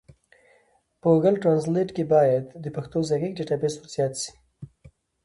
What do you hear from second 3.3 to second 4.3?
ډيټابيس ورزيات